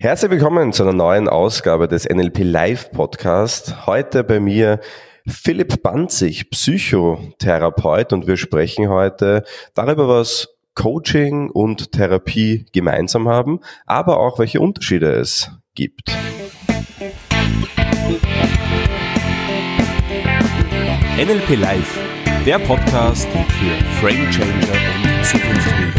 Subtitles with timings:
[0.00, 3.84] Herzlich willkommen zu einer neuen Ausgabe des NLP Live Podcast.
[3.88, 4.78] Heute bei mir
[5.26, 9.42] Philipp Banzig, Psychotherapeut und wir sprechen heute
[9.74, 16.12] darüber, was Coaching und Therapie gemeinsam haben, aber auch welche Unterschiede es gibt.
[21.16, 21.98] NLP Live,
[22.46, 25.98] der Podcast für Frame Changer und Zukunftsbilder.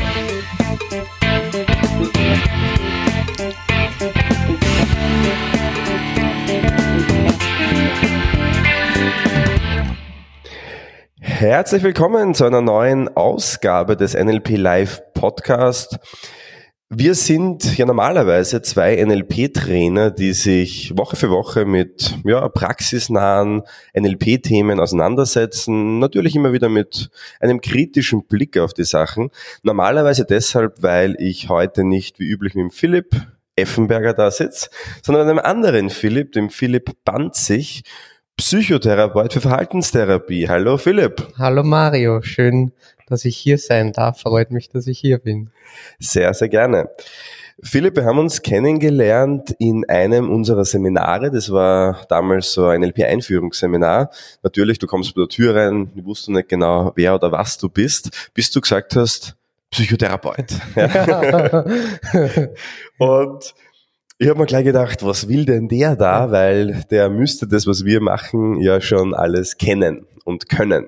[11.40, 15.98] Herzlich willkommen zu einer neuen Ausgabe des NLP Live Podcast.
[16.90, 23.62] Wir sind ja normalerweise zwei NLP-Trainer, die sich Woche für Woche mit ja, praxisnahen
[23.98, 26.00] NLP-Themen auseinandersetzen.
[26.00, 29.30] Natürlich immer wieder mit einem kritischen Blick auf die Sachen.
[29.64, 33.16] Normalerweise deshalb, weil ich heute nicht wie üblich mit dem Philipp
[33.56, 34.70] Effenberger da sitze,
[35.02, 37.84] sondern mit einem anderen Philipp, dem Philipp Banzig,
[38.40, 40.48] Psychotherapeut für Verhaltenstherapie.
[40.48, 41.28] Hallo Philipp.
[41.38, 42.72] Hallo Mario, schön,
[43.06, 44.22] dass ich hier sein darf.
[44.22, 45.50] Freut mich, dass ich hier bin.
[46.00, 46.90] Sehr, sehr gerne.
[47.62, 51.32] Philipp, wir haben uns kennengelernt in einem unserer Seminare.
[51.32, 54.10] Das war damals so ein LP-Einführungsseminar.
[54.42, 57.68] Natürlich, du kommst bei der Tür rein, du wusstest nicht genau, wer oder was du
[57.68, 59.36] bist, bis du gesagt hast,
[59.70, 60.54] Psychotherapeut.
[60.78, 61.66] Ja.
[63.00, 63.54] Und
[64.22, 66.30] ich habe mir gleich gedacht, was will denn der da?
[66.30, 70.88] Weil der müsste das, was wir machen, ja schon alles kennen und können.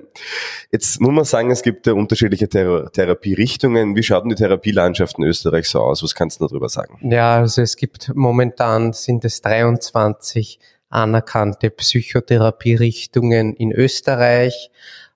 [0.70, 3.96] Jetzt muss man sagen, es gibt ja unterschiedliche Thera Therapierichtungen.
[3.96, 6.04] Wie schaut denn die Therapielandschaft in Österreich so aus?
[6.04, 6.98] Was kannst du darüber sagen?
[7.10, 14.72] Ja, also es gibt momentan sind es 23 anerkannte Psychotherapierichtungen in Österreich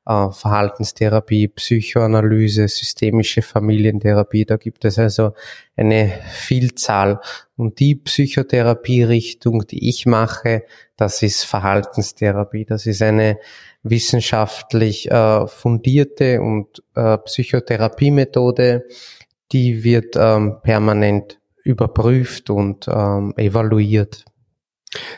[0.06, 4.46] äh, Verhaltenstherapie, Psychoanalyse, systemische Familientherapie.
[4.46, 5.34] Da gibt es also
[5.76, 7.20] eine Vielzahl.
[7.58, 10.64] Und die Psychotherapierichtung, die ich mache,
[10.98, 12.66] das ist Verhaltenstherapie.
[12.66, 13.40] Das ist eine
[13.84, 18.86] wissenschaftlich äh, fundierte und äh, Psychotherapiemethode,
[19.52, 24.26] die wird ähm, permanent überprüft und ähm, evaluiert.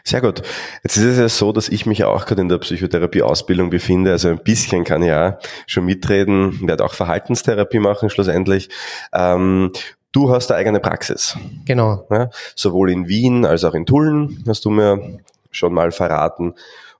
[0.03, 0.41] Sehr gut.
[0.83, 4.11] Jetzt ist es ja so, dass ich mich auch gerade in der Psychotherapie-Ausbildung befinde.
[4.11, 8.69] Also ein bisschen kann ich ja schon mitreden, werde auch Verhaltenstherapie machen schlussendlich.
[9.13, 9.71] Ähm,
[10.11, 11.37] du hast eine eigene Praxis.
[11.65, 12.07] Genau.
[12.09, 15.19] Ja, sowohl in Wien als auch in Tulln, hast du mir
[15.51, 16.53] schon mal verraten.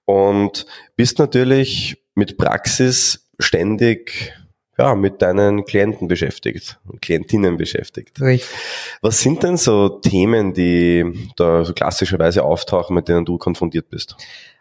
[0.06, 0.66] Und
[0.96, 4.34] bist natürlich mit Praxis ständig
[4.78, 8.22] ja, mit deinen Klienten beschäftigt und Klientinnen beschäftigt.
[8.22, 8.50] Richtig.
[9.02, 14.16] Was sind denn so Themen, die da so klassischerweise auftauchen, mit denen du konfrontiert bist?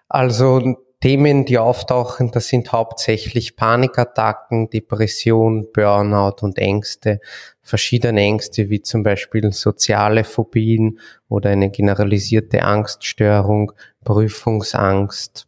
[0.09, 7.21] Also Themen, die auftauchen, das sind hauptsächlich Panikattacken, Depression, Burnout und Ängste.
[7.61, 10.99] Verschiedene Ängste wie zum Beispiel soziale Phobien
[11.29, 13.73] oder eine generalisierte Angststörung,
[14.05, 15.47] Prüfungsangst.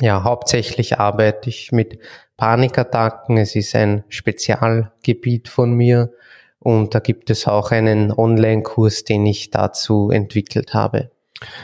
[0.00, 1.98] Ja, hauptsächlich arbeite ich mit
[2.36, 3.36] Panikattacken.
[3.36, 6.12] Es ist ein Spezialgebiet von mir
[6.58, 11.10] und da gibt es auch einen Online-Kurs, den ich dazu entwickelt habe.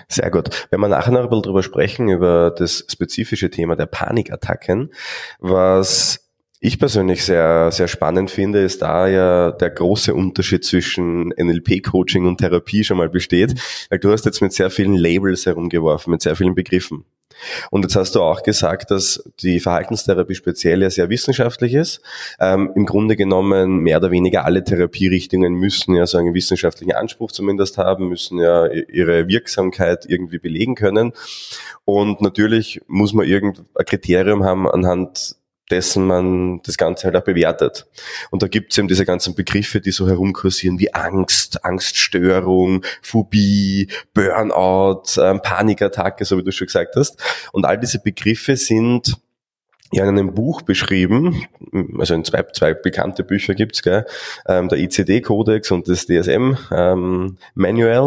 [0.08, 0.66] Sehr gut.
[0.70, 4.92] Wenn wir nachher noch ein bisschen drüber sprechen, über das spezifische Thema der Panikattacken,
[5.38, 6.27] was
[6.60, 12.38] ich persönlich sehr, sehr spannend finde, ist da ja der große Unterschied zwischen NLP-Coaching und
[12.38, 13.54] Therapie schon mal besteht,
[13.90, 17.04] weil du hast jetzt mit sehr vielen Labels herumgeworfen, mit sehr vielen Begriffen.
[17.70, 22.00] Und jetzt hast du auch gesagt, dass die Verhaltenstherapie speziell ja sehr wissenschaftlich ist.
[22.40, 27.30] Ähm, Im Grunde genommen mehr oder weniger alle Therapierichtungen müssen ja so einen wissenschaftlichen Anspruch
[27.30, 31.12] zumindest haben, müssen ja ihre Wirksamkeit irgendwie belegen können.
[31.84, 35.37] Und natürlich muss man irgendein Kriterium haben, anhand
[35.70, 37.86] dessen man das Ganze halt auch bewertet.
[38.30, 43.88] Und da gibt es eben diese ganzen Begriffe, die so herumkursieren wie Angst, Angststörung, Phobie,
[44.14, 47.22] Burnout, ähm, Panikattacke, so wie du schon gesagt hast.
[47.52, 49.16] Und all diese Begriffe sind
[49.92, 51.44] ja in einem Buch beschrieben,
[51.98, 54.06] also in zwei, zwei bekannte Bücher gibt's, gell?
[54.46, 56.66] Ähm, der ICD-Kodex und das DSM-Manual.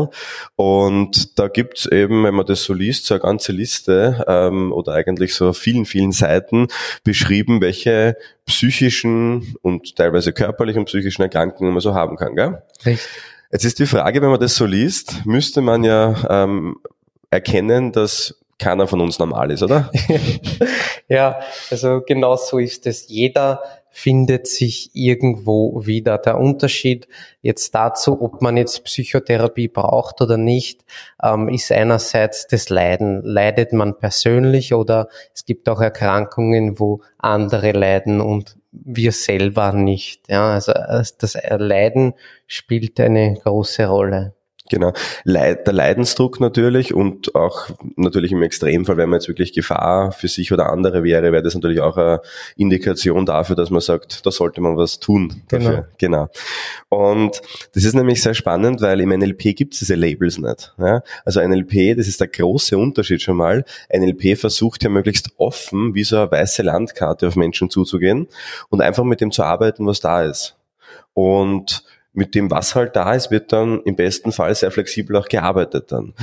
[0.03, 0.09] Ähm,
[0.55, 4.93] und da gibt's eben, wenn man das so liest, so eine ganze Liste ähm, oder
[4.93, 6.67] eigentlich so vielen, vielen Seiten
[7.03, 12.35] beschrieben, welche psychischen und teilweise körperlichen und psychischen Erkrankungen man so haben kann.
[12.35, 12.61] Gell?
[12.85, 13.07] Richtig.
[13.51, 16.77] Jetzt ist die Frage, wenn man das so liest, müsste man ja ähm,
[17.31, 19.91] erkennen, dass keiner von uns normal ist, oder?
[21.09, 23.09] ja, also genau so ist es.
[23.09, 26.17] Jeder findet sich irgendwo wieder.
[26.17, 27.07] Der Unterschied
[27.41, 30.85] jetzt dazu, ob man jetzt Psychotherapie braucht oder nicht,
[31.21, 33.21] ähm, ist einerseits das Leiden.
[33.23, 40.29] Leidet man persönlich oder es gibt auch Erkrankungen, wo andere leiden und wir selber nicht.
[40.29, 42.13] Ja, also das Leiden
[42.47, 44.33] spielt eine große Rolle.
[44.71, 44.93] Genau.
[45.25, 50.29] Leid, der Leidensdruck natürlich und auch natürlich im Extremfall, wenn man jetzt wirklich Gefahr für
[50.29, 52.21] sich oder andere wäre, wäre das natürlich auch eine
[52.55, 55.89] Indikation dafür, dass man sagt, da sollte man was tun dafür.
[55.97, 56.29] Genau.
[56.87, 57.07] genau.
[57.11, 57.41] Und
[57.73, 60.73] das ist nämlich sehr spannend, weil im NLP gibt es diese Labels nicht.
[60.77, 61.03] Ja?
[61.25, 63.65] Also NLP, das ist der große Unterschied schon mal.
[63.93, 68.29] NLP versucht ja möglichst offen, wie so eine weiße Landkarte auf Menschen zuzugehen
[68.69, 70.55] und einfach mit dem zu arbeiten, was da ist.
[71.13, 71.83] Und
[72.13, 75.91] mit dem, was halt da ist, wird dann im besten Fall sehr flexibel auch gearbeitet
[75.91, 76.13] dann.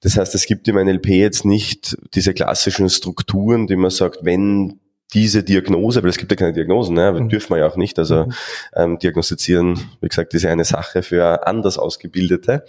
[0.00, 4.80] Das heißt, es gibt im NLP jetzt nicht diese klassischen Strukturen, die man sagt, wenn
[5.14, 7.12] diese Diagnose, weil es gibt ja keine Diagnosen, ne?
[7.12, 7.28] Mhm.
[7.28, 8.32] dürfen wir ja auch nicht, also mhm.
[8.74, 12.64] ähm, diagnostizieren, wie gesagt, ist ja eine Sache für anders Ausgebildete.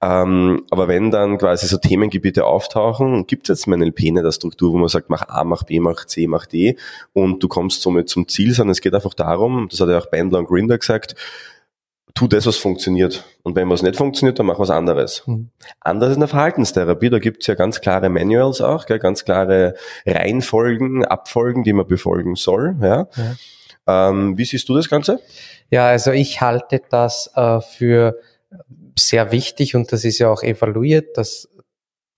[0.00, 4.72] Ähm, aber wenn dann quasi so Themengebiete auftauchen, gibt es jetzt im NLP eine Struktur,
[4.72, 6.76] wo man sagt, mach A, mach B, mach C, mach D
[7.12, 10.10] und du kommst somit zum Ziel, sondern es geht einfach darum, das hat ja auch
[10.10, 11.16] Bandler und Grinder gesagt,
[12.18, 13.22] tu das, was funktioniert.
[13.44, 15.22] Und wenn was nicht funktioniert, dann mach was anderes.
[15.26, 15.50] Mhm.
[15.78, 19.74] Anders in der Verhaltenstherapie, da gibt's ja ganz klare Manuals auch, gell, ganz klare
[20.04, 22.74] Reihenfolgen, Abfolgen, die man befolgen soll.
[22.82, 23.06] Ja.
[23.86, 24.08] ja.
[24.10, 25.20] Ähm, wie siehst du das Ganze?
[25.70, 28.18] Ja, also ich halte das äh, für
[28.98, 31.48] sehr wichtig und das ist ja auch evaluiert, dass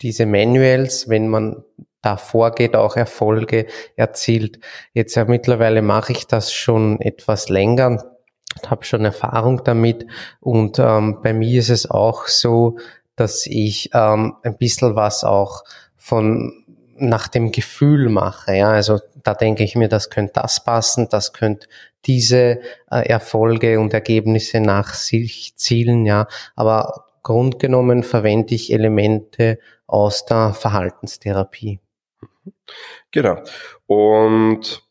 [0.00, 1.62] diese Manuals, wenn man
[2.00, 4.60] da vorgeht, auch Erfolge erzielt.
[4.94, 8.09] Jetzt ja mittlerweile mache ich das schon etwas länger,
[8.66, 10.06] habe schon Erfahrung damit
[10.40, 12.78] und ähm, bei mir ist es auch so,
[13.16, 15.64] dass ich ähm, ein bisschen was auch
[15.96, 16.64] von
[16.96, 18.56] nach dem Gefühl mache.
[18.56, 21.68] Ja, also da denke ich mir, das könnte das passen, das könnte
[22.06, 22.60] diese
[22.90, 26.06] äh, Erfolge und Ergebnisse nach sich zielen.
[26.06, 26.26] Ja,
[26.56, 31.80] aber grundgenommen verwende ich Elemente aus der Verhaltenstherapie.
[33.10, 33.42] Genau.
[33.86, 34.82] Und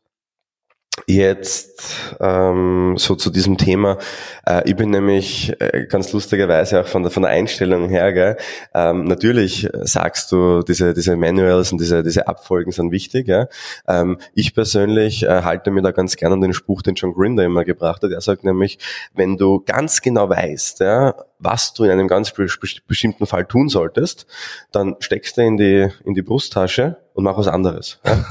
[1.07, 3.97] Jetzt ähm, so zu diesem Thema.
[4.45, 8.37] Äh, ich bin nämlich äh, ganz lustigerweise auch von der, von der Einstellung her, gell,
[8.73, 13.27] ähm, natürlich sagst du, diese, diese Manuals und diese, diese Abfolgen sind wichtig.
[13.27, 13.47] Ja.
[13.87, 17.43] Ähm, ich persönlich äh, halte mir da ganz gerne an den Spruch, den John Grinder
[17.43, 18.11] immer gebracht hat.
[18.11, 18.79] Er sagt nämlich,
[19.13, 24.27] wenn du ganz genau weißt, ja, was du in einem ganz bestimmten Fall tun solltest,
[24.71, 27.99] dann steckst du in die, in die Brusttasche und mach was anderes.
[28.05, 28.25] Ja?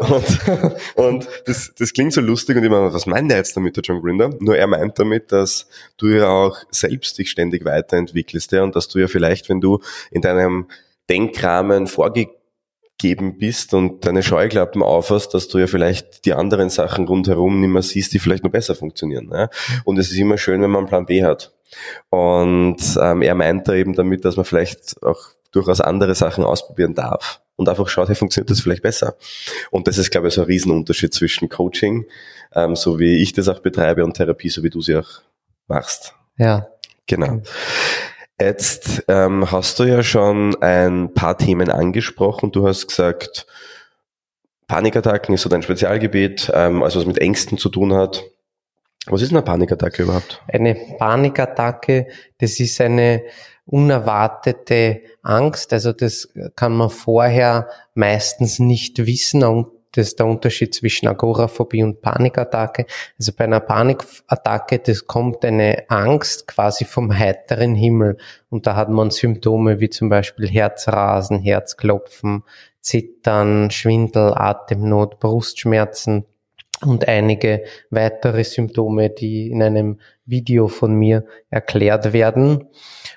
[0.96, 3.76] und und das, das klingt so lustig und ich meine, was meint er jetzt damit,
[3.76, 4.30] der John Grinder?
[4.40, 5.68] Nur er meint damit, dass
[5.98, 8.62] du ja auch selbst dich ständig weiterentwickelst ja?
[8.62, 9.80] und dass du ja vielleicht, wenn du
[10.10, 10.68] in deinem
[11.10, 17.60] Denkrahmen vorgegeben bist und deine Scheuklappen aufhast, dass du ja vielleicht die anderen Sachen rundherum
[17.60, 19.30] nicht mehr siehst, die vielleicht noch besser funktionieren.
[19.32, 19.48] Ja?
[19.84, 21.52] Und es ist immer schön, wenn man einen Plan B hat.
[22.10, 25.20] Und ähm, er meint da eben damit, dass man vielleicht auch
[25.52, 29.16] durchaus andere Sachen ausprobieren darf und einfach schaut, hey, funktioniert das vielleicht besser.
[29.70, 32.06] Und das ist, glaube ich, so ein Riesenunterschied zwischen Coaching,
[32.54, 35.08] ähm, so wie ich das auch betreibe, und Therapie, so wie du sie auch
[35.68, 36.14] machst.
[36.36, 36.68] Ja.
[37.06, 37.40] Genau.
[38.40, 42.50] Jetzt ähm, hast du ja schon ein paar Themen angesprochen.
[42.50, 43.46] Du hast gesagt,
[44.66, 48.24] Panikattacken ist so dein Spezialgebiet, ähm, also was mit Ängsten zu tun hat.
[49.06, 50.42] Was ist eine Panikattacke überhaupt?
[50.48, 52.06] Eine Panikattacke,
[52.38, 53.22] das ist eine
[53.66, 55.72] unerwartete Angst.
[55.72, 59.44] Also das kann man vorher meistens nicht wissen.
[59.44, 62.86] Und das ist der Unterschied zwischen Agoraphobie und Panikattacke.
[63.18, 68.16] Also bei einer Panikattacke, das kommt eine Angst quasi vom heiteren Himmel.
[68.48, 72.44] Und da hat man Symptome wie zum Beispiel Herzrasen, Herzklopfen,
[72.80, 76.24] Zittern, Schwindel, Atemnot, Brustschmerzen,
[76.84, 80.00] und einige weitere Symptome, die in einem
[80.32, 82.64] Video von mir erklärt werden.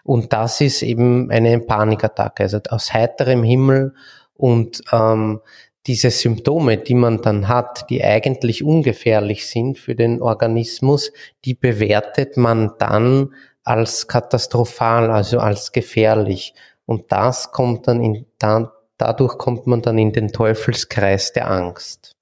[0.03, 3.95] Und das ist eben eine Panikattacke, also aus heiterem Himmel
[4.36, 5.39] und ähm,
[5.88, 11.12] diese Symptome, die man dann hat, die eigentlich ungefährlich sind für den Organismus,
[11.45, 16.53] die bewertet man dann als katastrophal, also als gefährlich.
[16.86, 22.15] Und das kommt dann in, da, dadurch kommt man dann in den Teufelskreis der Angst.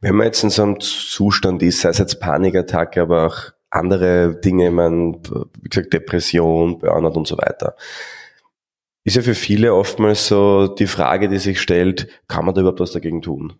[0.00, 4.36] Wenn man jetzt in so einem Zustand ist, sei es jetzt Panikattacke, aber auch andere
[4.36, 5.16] Dinge, man,
[5.60, 7.74] wie gesagt, Depression, Burnout und so weiter,
[9.04, 12.80] ist ja für viele oftmals so die Frage, die sich stellt, kann man da überhaupt
[12.80, 13.54] was dagegen tun?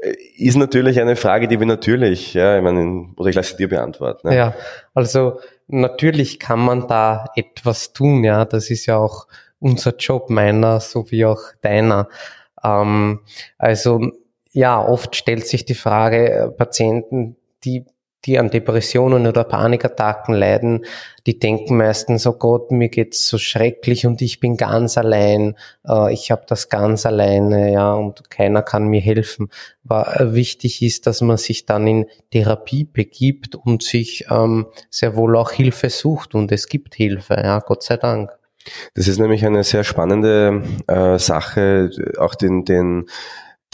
[0.00, 3.68] Äh, ist natürlich eine Frage, die wir natürlich, ja, ich meine, oder ich lasse dir
[3.68, 4.28] beantworten.
[4.28, 4.34] Ja.
[4.34, 4.54] ja,
[4.94, 9.26] also natürlich kann man da etwas tun, ja, das ist ja auch
[9.58, 12.08] unser Job, meiner sowie auch deiner.
[12.62, 13.20] Ähm,
[13.58, 14.12] also
[14.52, 17.84] ja, oft stellt sich die Frage, äh, Patienten, die
[18.24, 20.84] die an Depressionen oder Panikattacken leiden,
[21.26, 26.12] die denken meistens, oh Gott, mir geht's so schrecklich und ich bin ganz allein, äh,
[26.12, 29.50] ich habe das ganz alleine, ja, und keiner kann mir helfen.
[29.84, 35.16] Aber äh, wichtig ist, dass man sich dann in Therapie begibt und sich ähm, sehr
[35.16, 38.30] wohl auch Hilfe sucht und es gibt Hilfe, ja, Gott sei Dank.
[38.94, 43.06] Das ist nämlich eine sehr spannende äh, Sache, auch den, den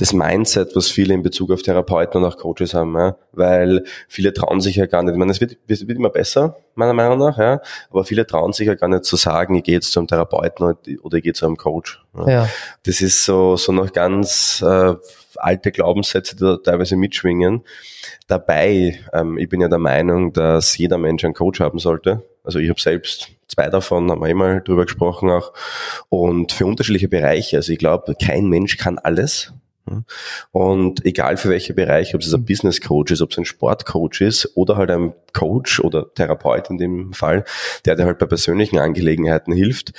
[0.01, 3.17] das Mindset, was viele in Bezug auf Therapeuten und auch Coaches haben, ja?
[3.33, 6.57] weil viele trauen sich ja gar nicht, ich meine, es wird, es wird immer besser,
[6.75, 7.61] meiner Meinung nach, ja?
[7.91, 10.75] aber viele trauen sich ja gar nicht zu sagen, ich gehe jetzt zu einem Therapeuten
[11.03, 12.03] oder ich gehe zu einem Coach.
[12.17, 12.29] Ja?
[12.31, 12.49] ja.
[12.85, 14.95] Das ist so, so noch ganz äh,
[15.37, 17.63] alte Glaubenssätze, die da teilweise mitschwingen.
[18.27, 22.23] Dabei, ähm, ich bin ja der Meinung, dass jeder Mensch einen Coach haben sollte.
[22.43, 25.53] Also ich habe selbst zwei davon, haben wir immer eh drüber gesprochen auch.
[26.09, 27.59] Und für unterschiedliche Bereiche.
[27.59, 29.53] Also ich glaube, kein Mensch kann alles.
[30.53, 34.21] Und egal für welche Bereiche, ob es ein Business Coach ist, ob es ein Sportcoach
[34.21, 37.45] ist oder halt ein Coach oder Therapeut in dem Fall,
[37.85, 39.93] der dir halt bei persönlichen Angelegenheiten hilft,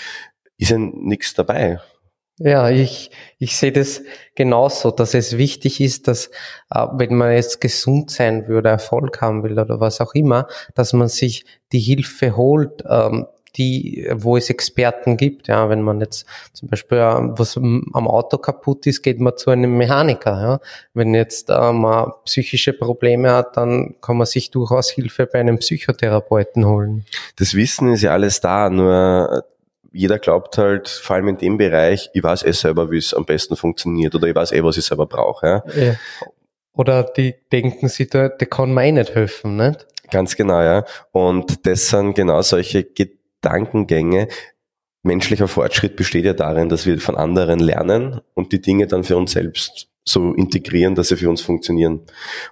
[0.57, 1.79] ist ja nichts dabei.
[2.43, 4.01] Ja, ich, ich sehe das
[4.35, 6.27] genauso, dass es wichtig ist, dass
[6.71, 10.93] äh, wenn man jetzt gesund sein würde, Erfolg haben will oder was auch immer, dass
[10.93, 13.27] man sich die Hilfe holt, ähm,
[13.57, 15.47] die, wo es Experten gibt.
[15.47, 19.77] Ja, wenn man jetzt zum Beispiel was am Auto kaputt ist, geht man zu einem
[19.77, 20.41] Mechaniker.
[20.41, 20.59] Ja.
[20.93, 25.59] Wenn jetzt äh, man psychische Probleme hat, dann kann man sich durchaus Hilfe bei einem
[25.59, 27.05] Psychotherapeuten holen.
[27.37, 29.43] Das Wissen ist ja alles da, nur
[29.93, 33.25] jeder glaubt halt, vor allem in dem Bereich, ich weiß eh selber, wie es am
[33.25, 35.45] besten funktioniert oder ich weiß eh, was ich selber brauche.
[35.45, 35.63] Ja.
[35.75, 35.95] ja.
[36.73, 39.85] Oder die denken sich, der, der kann mir eh nicht helfen, nicht?
[40.09, 40.85] Ganz genau, ja.
[41.11, 42.83] Und das sind genau solche
[43.41, 44.27] Gedankengänge.
[45.03, 49.17] Menschlicher Fortschritt besteht ja darin, dass wir von anderen lernen und die Dinge dann für
[49.17, 52.01] uns selbst so integrieren, dass sie für uns funktionieren.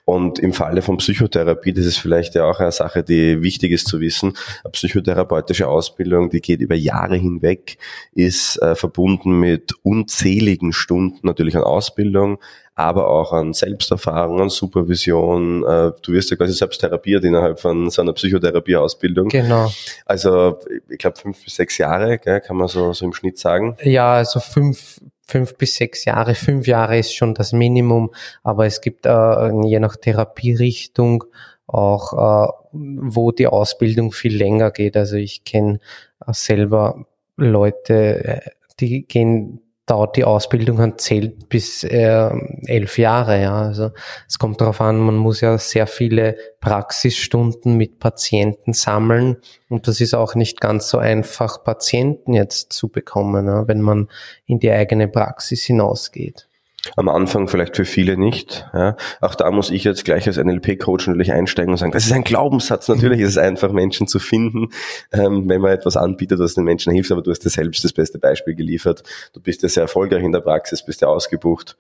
[0.06, 3.88] Und im Falle von Psychotherapie, das ist vielleicht ja auch eine Sache, die wichtig ist
[3.88, 7.78] zu wissen, eine psychotherapeutische Ausbildung, die geht über Jahre hinweg,
[8.14, 12.38] ist äh, verbunden mit unzähligen Stunden natürlich an Ausbildung,
[12.76, 15.64] aber auch an Selbsterfahrung, an Supervision.
[15.64, 19.28] Äh, du wirst ja quasi selbst therapiert innerhalb von so einer Psychotherapieausbildung.
[19.28, 19.70] Genau.
[20.06, 23.76] Also ich glaube fünf bis sechs Jahre, gell, kann man so, so im Schnitt sagen.
[23.84, 26.36] Ja, also fünf, fünf bis sechs Jahre.
[26.36, 28.12] Fünf Jahre ist schon das Minimum,
[28.44, 31.24] aber es gibt äh, je nach Therapierichtung
[31.68, 34.98] auch, äh, wo die Ausbildung viel länger geht.
[34.98, 35.80] Also ich kenne
[36.26, 37.06] äh, selber
[37.38, 42.30] Leute, äh, die gehen dauert die Ausbildung an zählt bis äh,
[42.66, 43.42] elf Jahre.
[43.42, 43.62] Ja.
[43.62, 43.92] Also
[44.28, 49.38] es kommt darauf an, man muss ja sehr viele Praxisstunden mit Patienten sammeln
[49.70, 54.10] und das ist auch nicht ganz so einfach, Patienten jetzt zu bekommen, ja, wenn man
[54.46, 56.49] in die eigene Praxis hinausgeht.
[56.96, 58.66] Am Anfang vielleicht für viele nicht.
[58.74, 58.96] Ja.
[59.20, 62.24] Auch da muss ich jetzt gleich als NLP-Coach natürlich einsteigen und sagen, das ist ein
[62.24, 62.88] Glaubenssatz.
[62.88, 64.70] Natürlich ist es einfach, Menschen zu finden,
[65.12, 67.12] ähm, wenn man etwas anbietet, was den Menschen hilft.
[67.12, 69.04] Aber du hast dir selbst das beste Beispiel geliefert.
[69.34, 71.78] Du bist ja sehr erfolgreich in der Praxis, bist ja ausgebucht.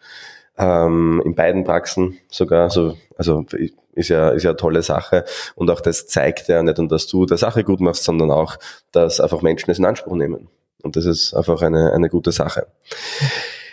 [0.57, 2.69] Ähm, in beiden Praxen sogar.
[2.69, 3.45] So, also
[3.93, 5.23] ist ja, ist ja eine tolle Sache.
[5.55, 8.57] Und auch das zeigt ja nicht nur, dass du der Sache gut machst, sondern auch,
[8.91, 10.49] dass einfach Menschen es in Anspruch nehmen.
[10.81, 12.67] Und das ist einfach eine, eine gute Sache.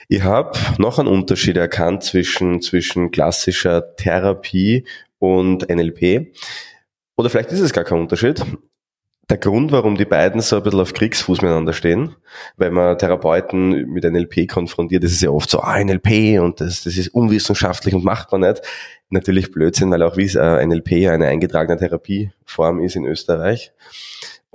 [0.08, 4.84] Ich habe noch einen Unterschied erkannt zwischen, zwischen klassischer Therapie
[5.18, 6.32] und NLP.
[7.16, 8.44] Oder vielleicht ist es gar kein Unterschied.
[9.28, 12.14] Der Grund, warum die beiden so ein bisschen auf Kriegsfuß miteinander stehen,
[12.56, 16.84] weil man Therapeuten mit NLP konfrontiert, das ist ja oft so, ah, NLP und das,
[16.84, 18.62] das ist unwissenschaftlich und macht man nicht.
[19.10, 23.72] Natürlich Blödsinn, weil auch wie äh, NLP eine eingetragene Therapieform ist in Österreich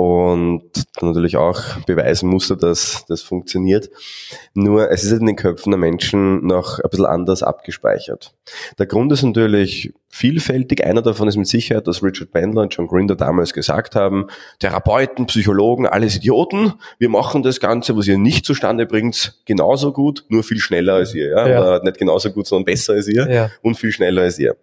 [0.01, 0.63] und
[0.99, 3.91] natürlich auch beweisen musste, dass das funktioniert.
[4.55, 8.33] Nur es ist in den Köpfen der Menschen noch ein bisschen anders abgespeichert.
[8.79, 10.85] Der Grund ist natürlich vielfältig.
[10.85, 14.27] Einer davon ist mit Sicherheit, dass Richard Bandler und John Grinder damals gesagt haben,
[14.59, 20.25] Therapeuten, Psychologen, alles Idioten, wir machen das Ganze, was ihr nicht zustande bringt, genauso gut,
[20.27, 21.29] nur viel schneller als ihr.
[21.29, 21.47] Ja?
[21.47, 21.61] ja.
[21.61, 23.51] Oder nicht genauso gut, sondern besser als ihr ja.
[23.61, 24.57] und viel schneller als ihr.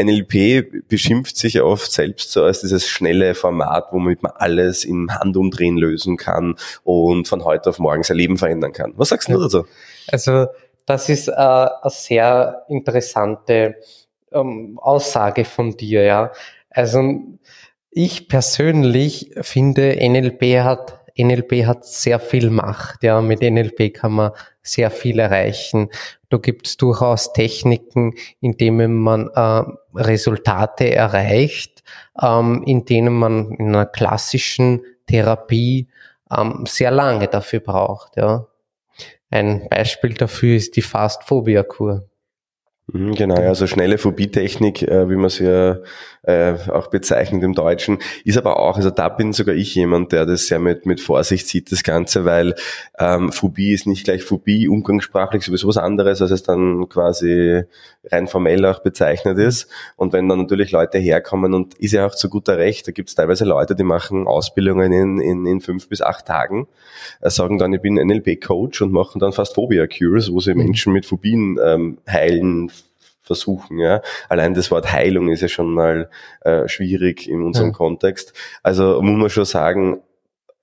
[0.00, 5.10] NLP beschimpft sich ja oft selbst so als dieses schnelle Format, womit man alles im
[5.10, 8.92] Handumdrehen lösen kann und von heute auf morgen sein Leben verändern kann.
[8.96, 9.66] Was sagst du dazu?
[10.08, 10.46] Also
[10.86, 13.76] das ist äh, eine sehr interessante
[14.32, 16.32] ähm, Aussage von dir, ja.
[16.70, 17.20] Also
[17.90, 23.02] ich persönlich finde, NLP hat NLP hat sehr viel Macht.
[23.02, 24.32] Ja, mit NLP kann man
[24.62, 25.90] sehr viel erreichen.
[26.28, 29.62] Da gibt es durchaus Techniken, in denen man äh,
[29.94, 31.82] Resultate erreicht,
[32.20, 35.88] ähm, in denen man in einer klassischen Therapie
[36.30, 38.16] ähm, sehr lange dafür braucht.
[38.16, 38.46] Ja.
[39.30, 42.08] Ein Beispiel dafür ist die Fast-Phobia-Kur.
[42.92, 45.78] Mhm, genau, also schnelle Phobie-Technik, äh, wie man sie ja
[46.22, 50.24] äh, auch bezeichnet im Deutschen, ist aber auch, also da bin sogar ich jemand, der
[50.24, 52.54] das sehr mit, mit Vorsicht sieht, das Ganze, weil
[52.98, 57.64] ähm, Phobie ist nicht gleich Phobie, umgangssprachlich sowieso was anderes, als es dann quasi
[58.10, 59.68] rein formell auch bezeichnet ist.
[59.96, 63.08] Und wenn dann natürlich Leute herkommen und ist ja auch zu guter Recht, da gibt
[63.08, 66.68] es teilweise Leute, die machen Ausbildungen in, in, in fünf bis acht Tagen,
[67.20, 70.64] äh, sagen dann, ich bin NLP-Coach und machen dann fast Phobia-Cures, wo sie mhm.
[70.64, 72.70] Menschen mit Phobien ähm, heilen,
[73.26, 73.78] versuchen.
[73.78, 74.00] Ja.
[74.28, 76.08] Allein das Wort Heilung ist ja schon mal
[76.40, 77.74] äh, schwierig in unserem ja.
[77.74, 78.32] Kontext.
[78.62, 80.00] Also muss man schon sagen,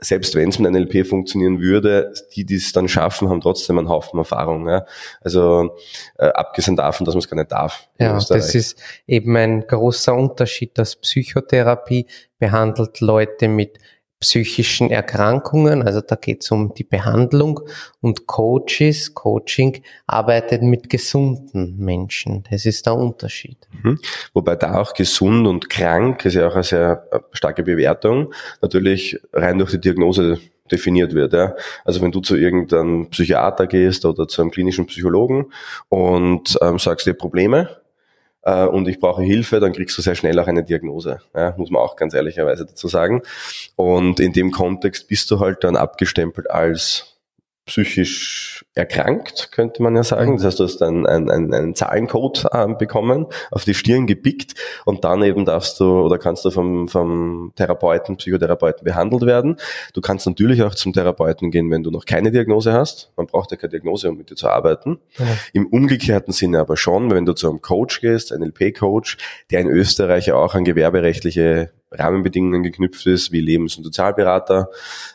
[0.04, 3.90] selbst wenn es mit NLP funktionieren würde, die, die es dann schaffen, haben trotzdem einen
[3.90, 4.68] Haufen Erfahrung.
[4.68, 4.86] Ja.
[5.22, 5.76] Also
[6.18, 7.88] äh, abgesehen davon, dass man es gar nicht darf.
[8.00, 13.80] Ja, das ist eben ein großer Unterschied, dass Psychotherapie behandelt Leute mit
[14.24, 17.60] psychischen Erkrankungen, also da geht es um die Behandlung
[18.00, 22.46] und Coaches, Coaching arbeitet mit gesunden Menschen.
[22.50, 23.58] Das ist der Unterschied.
[23.84, 24.00] Mhm.
[24.34, 29.20] Wobei da auch gesund und krank ist ja auch eine sehr äh, starke Bewertung, natürlich
[29.34, 30.40] rein durch die Diagnose
[30.72, 31.34] definiert wird.
[31.34, 31.54] Ja.
[31.84, 35.52] Also wenn du zu irgendeinem Psychiater gehst oder zu einem klinischen Psychologen
[35.90, 37.83] und ähm, sagst dir Probleme,
[38.44, 41.72] äh, und ich brauche Hilfe, dann kriegst du sehr schnell auch eine Diagnose, ja, muss
[41.72, 43.22] man auch ganz ehrlicherweise dazu sagen.
[43.76, 47.13] Und in dem Kontext bist du halt dann abgestempelt als
[47.66, 50.36] psychisch erkrankt, könnte man ja sagen.
[50.36, 54.56] Das heißt, du hast einen, einen, einen Zahlencode äh, bekommen, auf die Stirn gepickt
[54.86, 59.58] und dann eben darfst du oder kannst du vom, vom Therapeuten, Psychotherapeuten behandelt werden.
[59.94, 63.12] Du kannst natürlich auch zum Therapeuten gehen, wenn du noch keine Diagnose hast.
[63.16, 65.00] Man braucht ja keine Diagnose, um mit dir zu arbeiten.
[65.18, 65.26] Ja.
[65.54, 69.18] Im umgekehrten Sinne aber schon, wenn du zu einem Coach gehst, ein LP-Coach,
[69.52, 74.70] der in Österreich ja auch an gewerberechtliche Rahmenbedingungen geknüpft ist, wie Lebens- und Sozialberater.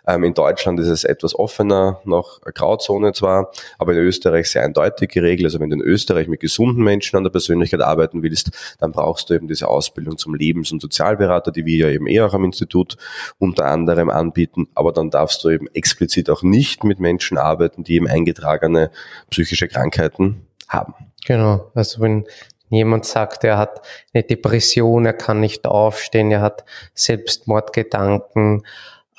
[0.07, 5.11] Ähm, in Deutschland ist es etwas offener, noch Grauzone zwar, aber in Österreich sehr eindeutig
[5.11, 5.47] geregelt.
[5.47, 9.31] Also wenn du in Österreich mit gesunden Menschen an der Persönlichkeit arbeiten willst, dann brauchst
[9.31, 12.45] du eben diese Ausbildung zum Lebens- und Sozialberater, die wir ja eben eher auch am
[12.45, 12.97] Institut
[13.39, 14.69] unter anderem anbieten.
[14.75, 18.91] Aber dann darfst du eben explizit auch nicht mit Menschen arbeiten, die eben eingetragene
[19.31, 20.95] psychische Krankheiten haben.
[21.27, 22.25] Genau, also wenn
[22.71, 23.81] jemand sagt, er hat
[24.13, 28.65] eine Depression, er kann nicht aufstehen, er hat Selbstmordgedanken,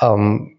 [0.02, 0.58] ähm,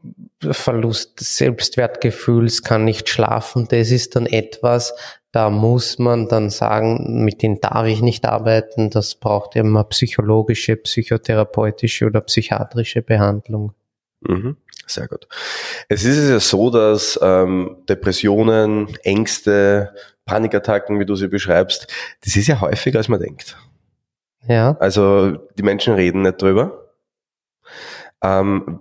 [0.50, 4.94] Verlust Selbstwertgefühls, kann nicht schlafen, das ist dann etwas,
[5.32, 10.76] da muss man dann sagen, mit denen darf ich nicht arbeiten, das braucht immer psychologische,
[10.76, 13.72] psychotherapeutische oder psychiatrische Behandlung.
[14.22, 14.56] Mhm.
[14.90, 15.28] Sehr gut.
[15.88, 21.86] Es ist ja so, dass ähm, Depressionen, Ängste, Panikattacken, wie du sie beschreibst,
[22.24, 23.56] das ist ja häufiger, als man denkt.
[24.46, 24.76] Ja.
[24.80, 26.92] Also die Menschen reden nicht drüber.
[28.22, 28.80] Ähm,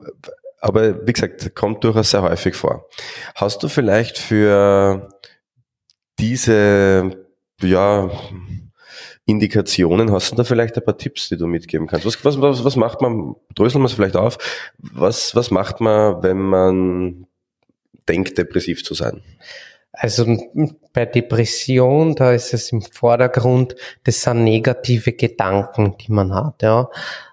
[0.62, 2.89] aber wie gesagt, kommt durchaus sehr häufig vor.
[3.36, 5.10] Hast du vielleicht für
[6.17, 7.15] diese
[7.62, 8.10] ja,
[9.29, 12.05] Indikationen, hast du da vielleicht ein paar Tipps, die du mitgeben kannst?
[12.05, 14.37] Was, was, was, macht man, dröseln wir es vielleicht auf,
[14.77, 17.27] was, was macht man, wenn man
[18.07, 19.21] denkt, depressiv zu sein?
[19.91, 20.37] Also
[20.93, 26.89] bei Depression, da ist es im Vordergrund, das sind negative Gedanken, die man hat, ja.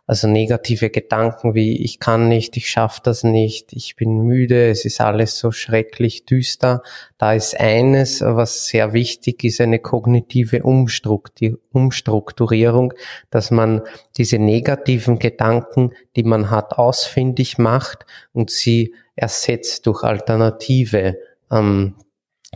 [0.07, 4.85] Also negative Gedanken wie ich kann nicht, ich schaffe das nicht, ich bin müde, es
[4.85, 6.83] ist alles so schrecklich düster.
[7.19, 12.95] Da ist eines, was sehr wichtig ist, eine kognitive Umstrukturierung,
[13.31, 13.83] dass man
[14.17, 21.19] diese negativen Gedanken, die man hat, ausfindig macht und sie ersetzt durch alternative
[21.51, 21.97] ähm,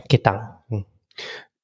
[0.07, 0.85] Gedanken.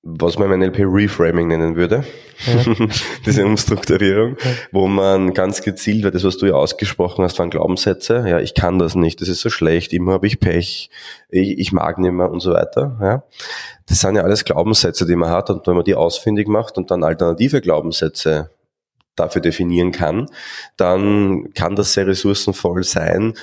[0.10, 2.06] Was man im NLP Reframing nennen würde,
[2.46, 2.88] ja.
[3.26, 4.52] diese Umstrukturierung, ja.
[4.72, 8.54] wo man ganz gezielt, weil das, was du ja ausgesprochen hast, waren Glaubenssätze, ja, ich
[8.54, 10.90] kann das nicht, das ist so schlecht, immer habe ich Pech,
[11.28, 13.24] ich, ich mag nicht mehr und so weiter, ja.
[13.88, 16.90] Das sind ja alles Glaubenssätze, die man hat und wenn man die ausfindig macht und
[16.90, 18.50] dann alternative Glaubenssätze
[19.18, 20.28] dafür definieren kann,
[20.78, 23.34] dann kann das sehr ressourcenvoll sein,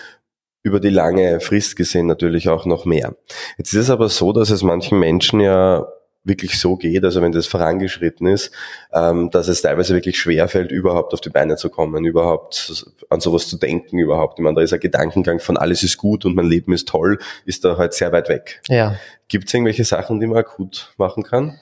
[0.62, 3.14] über die lange Frist gesehen natürlich auch noch mehr.
[3.58, 5.86] Jetzt ist es aber so, dass es manchen Menschen ja
[6.24, 8.50] wirklich so geht, also wenn das vorangeschritten ist,
[8.92, 13.46] ähm, dass es teilweise wirklich schwerfällt, überhaupt auf die Beine zu kommen, überhaupt an sowas
[13.46, 14.38] zu denken überhaupt.
[14.38, 17.18] Ich meine, da ist ein Gedankengang von alles ist gut und mein Leben ist toll,
[17.44, 18.62] ist da halt sehr weit weg.
[18.68, 18.96] Ja.
[19.28, 21.58] Gibt es irgendwelche Sachen, die man akut machen kann?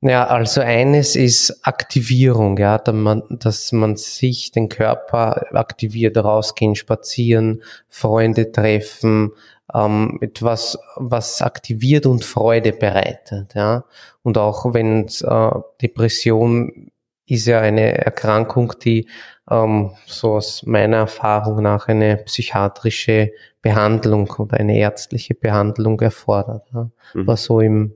[0.00, 8.52] Ja, also eines ist Aktivierung, ja, dass man sich den Körper aktiviert, rausgehen, spazieren, Freunde
[8.52, 9.32] treffen,
[9.74, 13.84] ähm, etwas, was aktiviert und Freude bereitet, ja.
[14.22, 15.50] Und auch wenn äh,
[15.82, 16.90] Depression
[17.26, 19.08] ist ja eine Erkrankung, die
[19.50, 26.90] ähm, so aus meiner Erfahrung nach eine psychiatrische Behandlung oder eine ärztliche Behandlung erfordert, ja.
[27.14, 27.26] Mhm.
[27.26, 27.94] was so im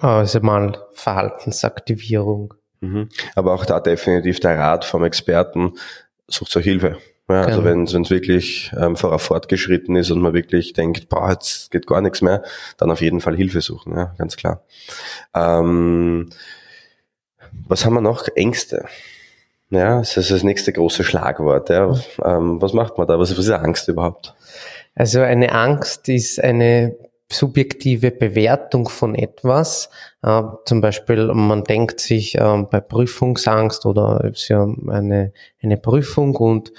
[0.00, 2.54] Also mal Verhaltensaktivierung.
[2.80, 3.08] Mhm.
[3.34, 5.74] Aber auch da definitiv der Rat vom Experten,
[6.26, 6.98] sucht euch Hilfe.
[7.28, 7.70] Ja, also genau.
[7.94, 12.20] wenn es wirklich ähm, fortgeschritten ist und man wirklich denkt, boah, jetzt geht gar nichts
[12.20, 12.42] mehr,
[12.76, 14.62] dann auf jeden Fall Hilfe suchen, ja, ganz klar.
[15.34, 16.28] Ähm,
[17.66, 18.28] was haben wir noch?
[18.34, 18.84] Ängste.
[19.70, 21.70] Ja, das ist das nächste große Schlagwort.
[21.70, 21.94] Ja.
[22.22, 23.18] Ähm, was macht man da?
[23.18, 24.34] Was, was ist Angst überhaupt?
[24.94, 26.94] Also eine Angst ist eine
[27.34, 29.90] subjektive Bewertung von etwas.
[30.22, 36.36] Äh, zum Beispiel, man denkt sich äh, bei Prüfungsangst oder es ja eine, eine Prüfung
[36.36, 36.72] und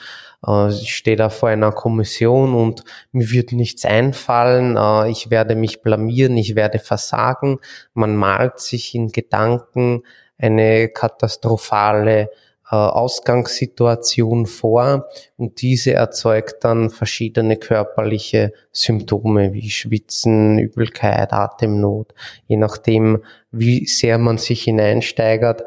[0.46, 5.56] äh, ich stehe da vor einer Kommission und mir wird nichts einfallen, äh, ich werde
[5.56, 7.60] mich blamieren, ich werde versagen.
[7.94, 10.04] Man malt sich in Gedanken
[10.38, 12.30] eine katastrophale
[12.74, 22.14] Ausgangssituation vor und diese erzeugt dann verschiedene körperliche Symptome wie Schwitzen, Übelkeit, Atemnot.
[22.48, 25.64] Je nachdem, wie sehr man sich hineinsteigert,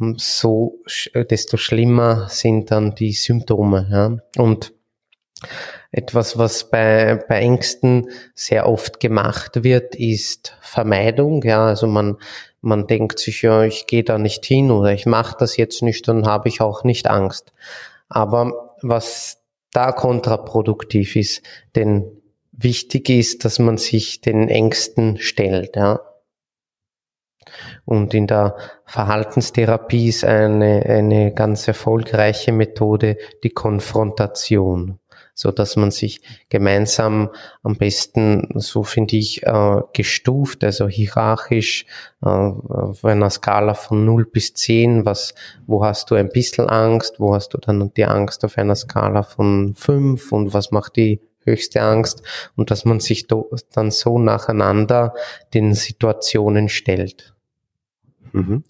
[0.00, 0.80] ähm, so
[1.14, 3.86] desto schlimmer sind dann die Symptome.
[3.90, 4.42] Ja?
[4.42, 4.72] Und
[5.96, 11.42] etwas, was bei, bei Ängsten sehr oft gemacht wird, ist Vermeidung.
[11.42, 12.18] Ja, also man
[12.66, 16.08] man denkt sich ja, ich gehe da nicht hin oder ich mache das jetzt nicht,
[16.08, 17.52] dann habe ich auch nicht Angst.
[18.08, 19.38] Aber was
[19.72, 21.42] da kontraproduktiv ist,
[21.76, 22.10] denn
[22.50, 26.00] wichtig ist, dass man sich den Ängsten stellt, ja.
[27.84, 34.98] Und in der Verhaltenstherapie ist eine, eine ganz erfolgreiche Methode die Konfrontation
[35.36, 37.30] so dass man sich gemeinsam
[37.62, 41.84] am besten, so finde ich, äh, gestuft, also hierarchisch
[42.22, 45.34] äh, auf einer Skala von 0 bis 10, was,
[45.66, 49.22] wo hast du ein bisschen Angst, wo hast du dann die Angst auf einer Skala
[49.22, 52.22] von 5 und was macht die höchste Angst
[52.56, 55.12] und dass man sich dann so nacheinander
[55.52, 57.35] den Situationen stellt.
[58.32, 58.64] Mhm.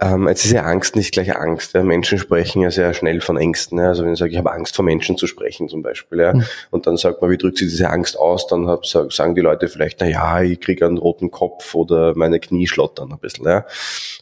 [0.00, 1.74] Ähm, jetzt ist ja Angst nicht gleich Angst.
[1.74, 1.82] Ja.
[1.82, 3.78] Menschen sprechen ja sehr schnell von Ängsten.
[3.78, 3.88] Ja.
[3.88, 6.44] Also wenn ich sage, ich habe Angst vor Menschen zu sprechen zum Beispiel, ja, mhm.
[6.70, 9.68] und dann sagt man, wie drückt sich diese Angst aus, dann hab, sagen die Leute
[9.68, 13.46] vielleicht, na ja, ich kriege einen roten Kopf oder meine Knie schlottern ein bisschen.
[13.46, 13.66] Ja.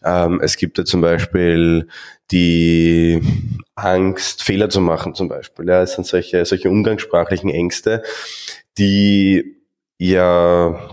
[0.05, 1.89] Ähm, es gibt ja zum Beispiel
[2.31, 3.23] die
[3.75, 5.69] Angst, Fehler zu machen zum Beispiel.
[5.69, 5.83] Ja.
[5.83, 8.03] Es sind solche, solche umgangssprachlichen Ängste,
[8.79, 9.57] die
[9.99, 10.93] ja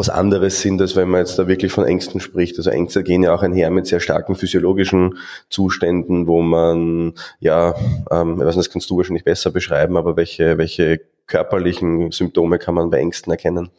[0.00, 2.56] was anderes sind, als wenn man jetzt da wirklich von Ängsten spricht.
[2.56, 5.18] Also Ängste gehen ja auch einher mit sehr starken physiologischen
[5.50, 7.74] Zuständen, wo man, ja,
[8.10, 12.58] ähm, ich weiß nicht, das kannst du wahrscheinlich besser beschreiben, aber welche, welche körperlichen Symptome
[12.58, 13.70] kann man bei Ängsten erkennen?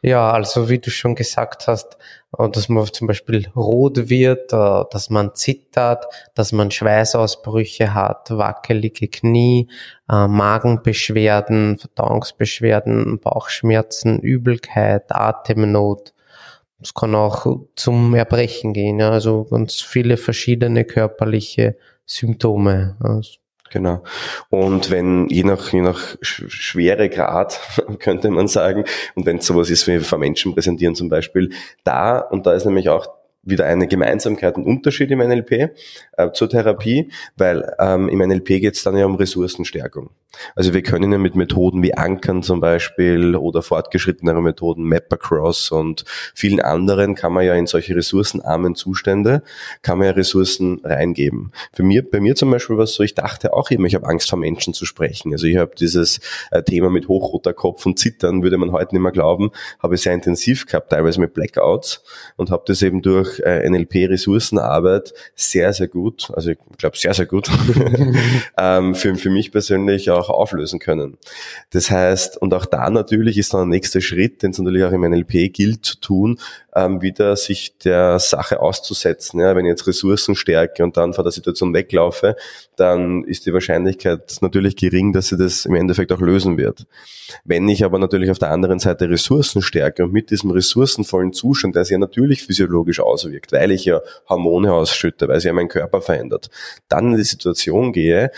[0.00, 1.98] Ja, also wie du schon gesagt hast,
[2.38, 8.30] äh, dass man zum Beispiel rot wird, äh, dass man zittert, dass man Schweißausbrüche hat,
[8.30, 9.68] wackelige Knie,
[10.10, 16.14] äh, Magenbeschwerden, Verdauungsbeschwerden, Bauchschmerzen, Übelkeit, Atemnot.
[16.80, 22.96] Es kann auch zum Erbrechen gehen, also ganz viele verschiedene körperliche Symptome.
[23.72, 24.02] Genau.
[24.50, 27.58] Und wenn, je nach, je nach Schweregrad,
[27.98, 31.50] könnte man sagen, und wenn es sowas ist wie von Menschen präsentieren zum Beispiel,
[31.82, 33.08] da, und da ist nämlich auch
[33.42, 35.52] wieder eine Gemeinsamkeit und Unterschied im NLP
[36.16, 40.10] äh, zur Therapie, weil ähm, im NLP geht es dann ja um Ressourcenstärkung.
[40.54, 46.04] Also wir können ja mit Methoden wie Ankern zum Beispiel oder fortgeschrittenere Methoden, Mapacross und
[46.34, 49.42] vielen anderen kann man ja in solche ressourcenarmen Zustände,
[49.82, 51.52] kann man ja Ressourcen reingeben.
[51.72, 54.06] Für mir, bei mir zum Beispiel war es so, ich dachte auch immer, ich habe
[54.08, 55.32] Angst vor Menschen zu sprechen.
[55.32, 59.02] Also ich habe dieses äh, Thema mit hochroter Kopf und Zittern, würde man heute nicht
[59.02, 59.50] mehr glauben,
[59.80, 62.02] habe ich sehr intensiv gehabt, teilweise mit Blackouts
[62.36, 67.26] und habe das eben durch äh, NLP-Ressourcenarbeit sehr, sehr gut, also ich glaube sehr, sehr
[67.26, 67.50] gut,
[68.58, 71.18] ähm, für, für mich persönlich auch auflösen können.
[71.70, 74.92] Das heißt, und auch da natürlich ist dann der nächste Schritt, den es natürlich auch
[74.92, 76.38] im NLP gilt zu tun,
[76.74, 79.40] ähm, wieder sich der Sache auszusetzen.
[79.40, 82.36] Ja, wenn ich jetzt Ressourcen stärke und dann vor der Situation weglaufe,
[82.76, 86.86] dann ist die Wahrscheinlichkeit natürlich gering, dass sie das im Endeffekt auch lösen wird.
[87.44, 91.76] Wenn ich aber natürlich auf der anderen Seite Ressourcen stärke und mit diesem ressourcenvollen Zustand,
[91.76, 95.68] der sich ja natürlich physiologisch auswirkt, weil ich ja Hormone ausschütte, weil sich ja mein
[95.68, 96.50] Körper verändert,
[96.88, 98.30] dann in die Situation gehe,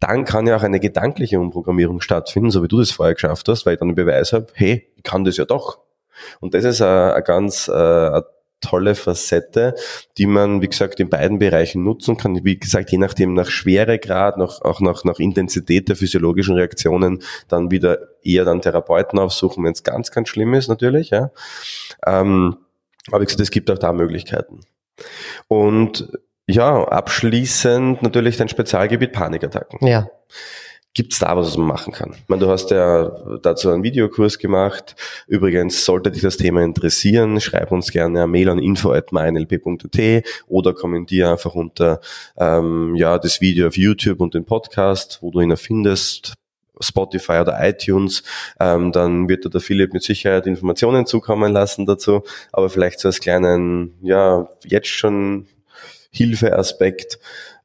[0.00, 3.66] dann kann ja auch eine gedankliche Umprogrammierung stattfinden, so wie du das vorher geschafft hast,
[3.66, 5.78] weil ich dann einen Beweis habe, hey, ich kann das ja doch.
[6.40, 8.24] Und das ist eine, ganz eine
[8.60, 9.74] tolle Facette,
[10.18, 12.44] die man, wie gesagt, in beiden Bereichen nutzen kann.
[12.44, 17.70] Wie gesagt, je nachdem nach Schweregrad, nach, auch nach, nach Intensität der physiologischen Reaktionen, dann
[17.70, 21.10] wieder eher dann Therapeuten aufsuchen, wenn es ganz, ganz schlimm ist natürlich.
[21.10, 21.30] Ja.
[22.06, 22.56] Ähm,
[23.08, 24.60] aber wie gesagt, es gibt auch da Möglichkeiten.
[25.48, 26.08] Und
[26.46, 29.86] ja, abschließend natürlich dein Spezialgebiet Panikattacken.
[29.86, 30.08] Ja.
[30.94, 32.12] Gibt es da was, was man machen kann?
[32.12, 33.10] Ich meine, du hast ja
[33.42, 34.94] dazu einen Videokurs gemacht.
[35.26, 41.30] Übrigens, sollte dich das Thema interessieren, schreib uns gerne eine Mail an info.mynlp.at oder kommentiere
[41.30, 42.00] einfach unter
[42.36, 46.34] ähm, ja, das Video auf YouTube und den Podcast, wo du ihn erfindest.
[46.82, 48.22] Spotify oder iTunes,
[48.60, 53.08] ähm, dann wird da der Philipp mit Sicherheit Informationen zukommen lassen dazu, aber vielleicht so
[53.08, 55.46] als kleinen, ja, jetzt schon
[56.10, 57.18] Hilfeaspekt,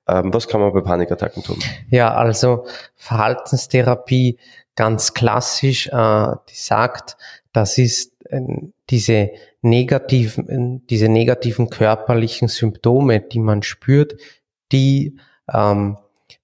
[0.08, 1.60] ähm, was kann man bei Panikattacken tun?
[1.90, 4.38] Ja, also Verhaltenstherapie
[4.76, 5.92] ganz klassisch, äh,
[6.50, 7.18] die sagt,
[7.52, 8.40] das ist äh,
[8.90, 14.16] diese negativen, diese negativen körperlichen Symptome, die man spürt,
[14.72, 15.18] die
[15.54, 15.98] ähm,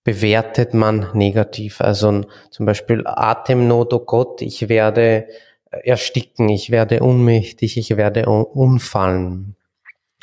[0.03, 1.81] bewertet man negativ.
[1.81, 5.27] Also zum Beispiel Atemnot, oh Gott, ich werde
[5.83, 9.55] ersticken, ich werde ohnmächtig, ich werde umfallen.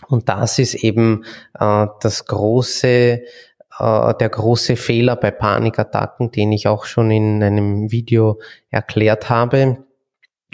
[0.09, 1.25] Und das ist eben
[1.59, 7.91] äh, das große, äh, der große Fehler bei Panikattacken, den ich auch schon in einem
[7.91, 8.41] Video
[8.71, 9.85] erklärt habe.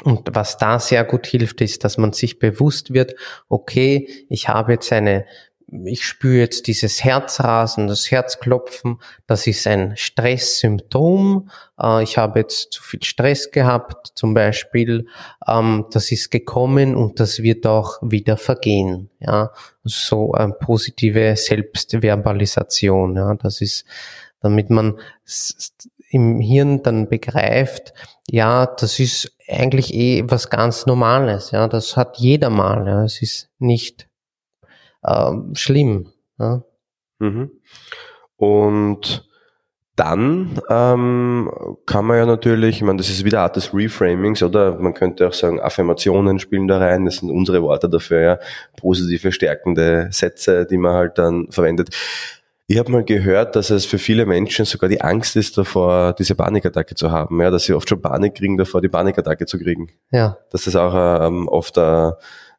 [0.04, 3.14] Und was da sehr gut hilft, ist, dass man sich bewusst wird,
[3.48, 5.24] okay, ich habe jetzt eine
[5.68, 11.50] ich spüre jetzt dieses Herzrasen, das Herzklopfen, das ist ein Stresssymptom.
[11.80, 15.06] Äh, ich habe jetzt zu viel Stress gehabt, zum Beispiel.
[15.46, 19.10] Ähm, das ist gekommen und das wird auch wieder vergehen.
[19.18, 19.50] Ja,
[19.82, 23.16] so eine positive Selbstverbalisation.
[23.16, 23.84] Ja, das ist,
[24.40, 24.98] damit man
[26.10, 27.92] im Hirn dann begreift,
[28.30, 31.50] ja, das ist eigentlich eh was ganz Normales.
[31.50, 32.86] Ja, das hat jeder mal.
[32.86, 34.08] Ja, es ist nicht
[35.06, 36.08] ähm, schlimm.
[36.38, 36.62] Ja.
[37.18, 37.50] Mhm.
[38.36, 39.26] Und
[39.96, 41.50] dann ähm,
[41.86, 45.26] kann man ja natürlich, ich meine, das ist wieder Art des Reframings, oder man könnte
[45.26, 48.38] auch sagen, Affirmationen spielen da rein, das sind unsere Worte dafür, ja,
[48.76, 51.88] positive, stärkende Sätze, die man halt dann verwendet.
[52.68, 56.34] Ich habe mal gehört, dass es für viele Menschen sogar die Angst ist davor, diese
[56.34, 59.92] Panikattacke zu haben, ja, dass sie oft schon Panik kriegen davor, die Panikattacke zu kriegen.
[60.10, 60.36] Ja.
[60.50, 62.10] Dass das auch ähm, oft äh,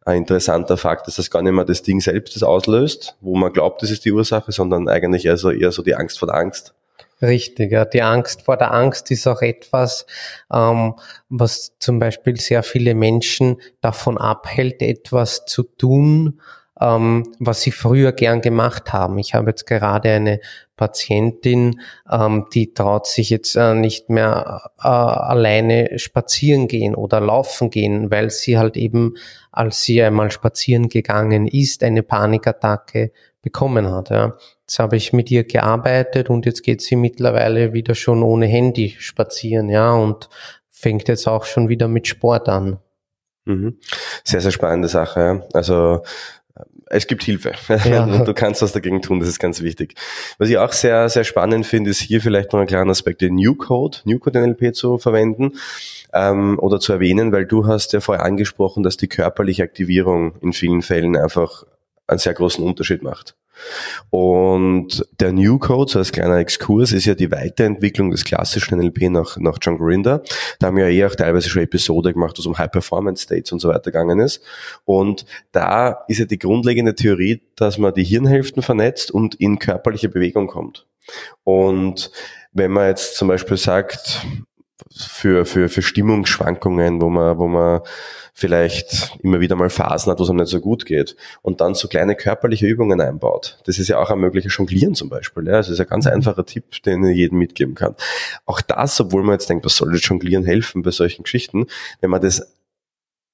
[0.08, 3.52] ein interessanter Fakt, dass das gar nicht mehr das Ding selbst das auslöst, wo man
[3.52, 6.74] glaubt, das ist die Ursache, sondern eigentlich also eher so die Angst vor der Angst.
[7.22, 7.84] Richtig, ja.
[7.84, 10.06] Die Angst vor der Angst ist auch etwas,
[10.54, 10.94] ähm,
[11.28, 16.40] was zum Beispiel sehr viele Menschen davon abhält, etwas zu tun,
[16.80, 19.18] ähm, was sie früher gern gemacht haben.
[19.18, 20.40] Ich habe jetzt gerade eine
[20.76, 27.70] Patientin, ähm, die traut sich jetzt äh, nicht mehr äh, alleine spazieren gehen oder laufen
[27.70, 29.16] gehen, weil sie halt eben,
[29.52, 33.12] als sie einmal spazieren gegangen ist, eine Panikattacke
[33.42, 34.10] bekommen hat.
[34.10, 34.38] Ja.
[34.62, 38.96] Jetzt habe ich mit ihr gearbeitet und jetzt geht sie mittlerweile wieder schon ohne Handy
[39.00, 40.30] spazieren, ja, und
[40.70, 42.80] fängt jetzt auch schon wieder mit Sport an.
[43.46, 43.80] Mhm.
[44.26, 45.20] Sehr, sehr spannende Sache.
[45.20, 45.42] Ja.
[45.54, 46.04] Also
[46.90, 47.54] es gibt Hilfe.
[47.86, 48.06] Ja.
[48.24, 49.96] du kannst was dagegen tun, das ist ganz wichtig.
[50.38, 53.36] Was ich auch sehr, sehr spannend finde, ist hier vielleicht noch ein kleiner Aspekt, den
[53.36, 55.54] New Code, New Code NLP zu verwenden
[56.14, 60.54] ähm, oder zu erwähnen, weil du hast ja vorher angesprochen, dass die körperliche Aktivierung in
[60.54, 61.64] vielen Fällen einfach
[62.08, 63.36] einen sehr großen Unterschied macht.
[64.10, 69.10] Und der New Code, so als kleiner Exkurs, ist ja die Weiterentwicklung des klassischen NLP
[69.10, 70.24] nach, nach John Grinder.
[70.60, 73.24] Da haben wir ja eh auch teilweise schon Episode gemacht, wo es um High Performance
[73.24, 74.42] States und so weiter gegangen ist.
[74.86, 80.10] Und da ist ja die grundlegende Theorie, dass man die Hirnhälften vernetzt und in körperliche
[80.10, 80.86] Bewegung kommt.
[81.44, 82.12] Und
[82.54, 84.26] wenn man jetzt zum Beispiel sagt,
[84.96, 87.82] für, für, für Stimmungsschwankungen, wo man, wo man
[88.40, 91.74] vielleicht immer wieder mal Phasen hat, wo es einem nicht so gut geht und dann
[91.74, 93.58] so kleine körperliche Übungen einbaut.
[93.66, 95.48] Das ist ja auch ein möglicher Jonglieren zum Beispiel.
[95.48, 95.54] Ja.
[95.54, 96.12] Das ist ein ganz mhm.
[96.12, 97.96] einfacher Tipp, den ich jedem mitgeben kann.
[98.46, 101.66] Auch das, obwohl man jetzt denkt, was soll das Jonglieren helfen bei solchen Geschichten,
[102.00, 102.56] wenn man das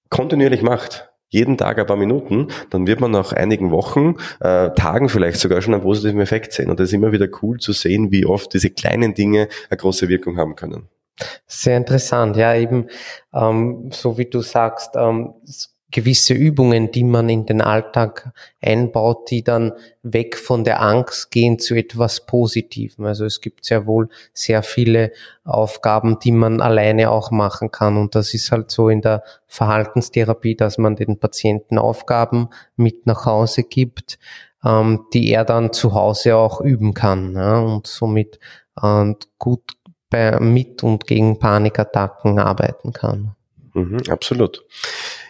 [0.08, 5.10] kontinuierlich macht, jeden Tag ein paar Minuten, dann wird man nach einigen Wochen, äh, Tagen
[5.10, 6.70] vielleicht sogar schon einen positiven Effekt sehen.
[6.70, 10.08] Und das ist immer wieder cool zu sehen, wie oft diese kleinen Dinge eine große
[10.08, 10.88] Wirkung haben können.
[11.48, 12.88] Sehr interessant, ja, eben,
[13.34, 15.34] ähm, so wie du sagst, ähm,
[15.94, 21.60] gewisse Übungen, die man in den Alltag einbaut, die dann weg von der Angst gehen
[21.60, 23.06] zu etwas Positivem.
[23.06, 25.12] Also es gibt sehr wohl sehr viele
[25.46, 27.98] Aufgaben, die man alleine auch machen kann.
[27.98, 33.28] Und das ist halt so in der Verhaltenstherapie, dass man den Patienten Aufgaben mit nach
[33.28, 34.18] Hause gibt,
[34.66, 38.40] ähm, die er dann zu Hause auch üben kann ja, und somit
[38.82, 39.74] äh, gut
[40.14, 43.36] bei, mit und gegen Panikattacken arbeiten kann.
[43.74, 44.64] Mhm, absolut.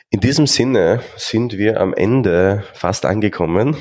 [0.10, 3.78] In diesem Sinne sind wir am Ende fast angekommen.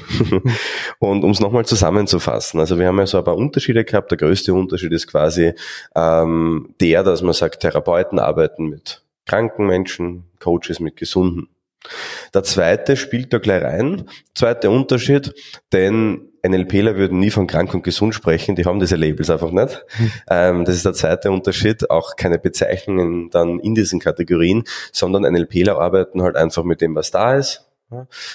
[0.99, 4.13] und um es nochmal zusammenzufassen, also wir haben ja so ein paar Unterschiede gehabt.
[4.13, 5.53] Der größte Unterschied ist quasi
[5.95, 11.49] ähm, der, dass man sagt, Therapeuten arbeiten mit kranken Menschen, Coaches mit gesunden.
[12.33, 14.09] Der zweite spielt da gleich rein.
[14.35, 15.35] Zweiter Unterschied,
[15.73, 19.85] denn NLPler würden nie von krank und gesund sprechen, die haben diese Labels einfach nicht.
[20.29, 25.79] Ähm, das ist der zweite Unterschied, auch keine Bezeichnungen dann in diesen Kategorien, sondern NLPler
[25.79, 27.69] arbeiten halt einfach mit dem, was da ist,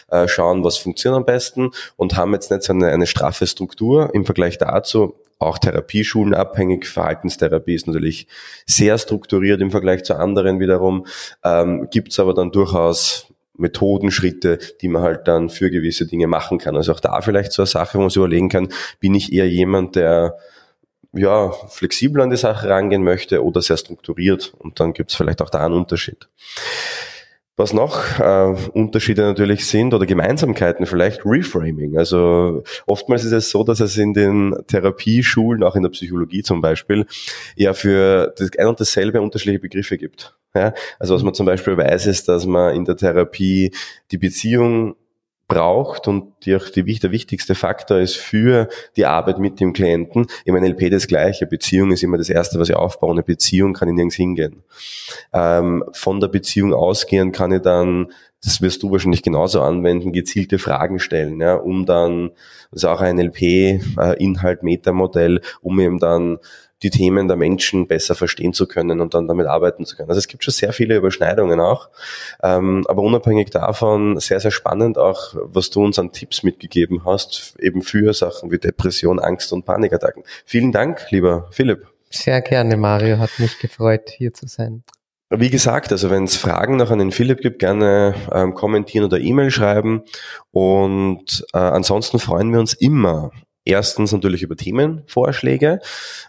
[0.09, 4.13] äh, schauen, was funktioniert am besten und haben jetzt nicht so eine, eine straffe Struktur
[4.13, 5.15] im Vergleich dazu.
[5.39, 6.87] Auch Therapieschulen abhängig.
[6.87, 8.27] Verhaltenstherapie ist natürlich
[8.65, 11.05] sehr strukturiert im Vergleich zu anderen wiederum.
[11.43, 16.27] Ähm, Gibt es aber dann durchaus Methoden, Schritte, die man halt dann für gewisse Dinge
[16.27, 16.75] machen kann.
[16.75, 19.49] Also auch da vielleicht so eine Sache, wo man sich überlegen kann, bin ich eher
[19.49, 20.37] jemand, der
[21.13, 25.41] ja, flexibel an die Sache rangehen möchte oder sehr strukturiert und dann gibt es vielleicht
[25.41, 26.27] auch da einen Unterschied.
[27.57, 31.97] Was noch äh, Unterschiede natürlich sind oder Gemeinsamkeiten vielleicht Reframing.
[31.97, 36.61] Also oftmals ist es so, dass es in den Therapieschulen, auch in der Psychologie zum
[36.61, 37.07] Beispiel,
[37.55, 40.37] ja für das ein und dasselbe unterschiedliche Begriffe gibt.
[40.53, 40.73] Ja?
[40.99, 43.73] Also was man zum Beispiel weiß, ist, dass man in der Therapie
[44.11, 44.95] die Beziehung
[45.47, 50.27] braucht und die auch die, der wichtigste Faktor ist für die Arbeit mit dem Klienten.
[50.45, 51.45] Im NLP das Gleiche.
[51.45, 53.11] Beziehung ist immer das Erste, was ich aufbaue.
[53.11, 54.63] Eine Beziehung kann ich nirgends hingehen.
[55.33, 58.11] Ähm, von der Beziehung ausgehen kann ich dann,
[58.43, 62.31] das wirst du wahrscheinlich genauso anwenden, gezielte Fragen stellen, ja, um dann,
[62.71, 66.37] das ist auch ein NLP-Inhalt, äh, Metamodell, um eben dann
[66.83, 70.09] die Themen der Menschen besser verstehen zu können und dann damit arbeiten zu können.
[70.09, 71.89] Also es gibt schon sehr viele Überschneidungen auch,
[72.43, 77.55] ähm, aber unabhängig davon sehr, sehr spannend auch, was du uns an Tipps mitgegeben hast,
[77.59, 80.23] eben für Sachen wie Depression, Angst und Panikattacken.
[80.45, 81.87] Vielen Dank, lieber Philipp.
[82.09, 83.17] Sehr gerne, Mario.
[83.17, 84.83] Hat mich gefreut, hier zu sein.
[85.29, 89.19] Wie gesagt, also wenn es Fragen noch an den Philipp gibt, gerne ähm, kommentieren oder
[89.19, 90.03] E-Mail schreiben.
[90.51, 93.31] Und äh, ansonsten freuen wir uns immer
[93.67, 95.81] Erstens natürlich über Themenvorschläge.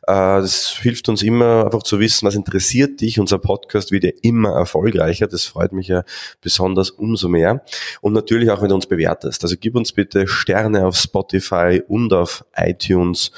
[0.08, 3.20] Äh, das hilft uns immer einfach zu wissen, was interessiert dich.
[3.20, 5.28] Unser Podcast wird ja immer erfolgreicher.
[5.28, 6.02] Das freut mich ja
[6.40, 7.64] besonders umso mehr.
[8.00, 9.44] Und natürlich auch, wenn du uns bewertest.
[9.44, 13.30] Also gib uns bitte Sterne auf Spotify und auf iTunes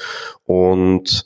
[0.45, 1.23] und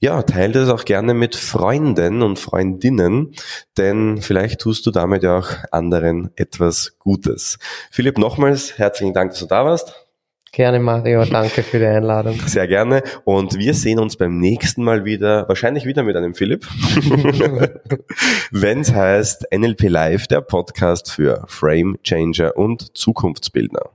[0.00, 3.34] ja, teile das auch gerne mit Freunden und Freundinnen,
[3.78, 7.58] denn vielleicht tust du damit ja auch anderen etwas Gutes.
[7.90, 10.03] Philipp, nochmals herzlichen Dank, dass du da warst.
[10.54, 11.24] Gerne, Mario.
[11.24, 12.38] Danke für die Einladung.
[12.46, 13.02] Sehr gerne.
[13.24, 16.64] Und wir sehen uns beim nächsten Mal wieder, wahrscheinlich wieder mit einem Philipp,
[18.52, 23.90] wenn es heißt NLP Live, der Podcast für Frame Changer und Zukunftsbildner.